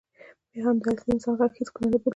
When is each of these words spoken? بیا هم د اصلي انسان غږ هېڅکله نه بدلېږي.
بیا 0.51 0.61
هم 0.65 0.75
د 0.83 0.85
اصلي 0.93 1.11
انسان 1.13 1.33
غږ 1.39 1.51
هېڅکله 1.59 1.85
نه 1.91 1.97
بدلېږي. 2.01 2.09